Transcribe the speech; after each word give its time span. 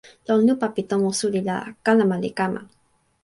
lon 0.27 0.41
lupa 0.47 0.67
pi 0.75 0.81
tomo 0.89 1.09
suli 1.19 1.41
la, 1.49 1.57
kalama 1.85 2.15
li 2.23 2.31
kama! 2.39 2.61